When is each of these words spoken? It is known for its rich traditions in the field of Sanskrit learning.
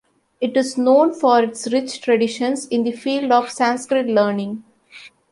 It 0.41 0.57
is 0.57 0.79
known 0.79 1.13
for 1.13 1.43
its 1.43 1.71
rich 1.71 2.01
traditions 2.01 2.65
in 2.69 2.83
the 2.83 2.91
field 2.91 3.31
of 3.31 3.51
Sanskrit 3.51 4.07
learning. 4.07 4.63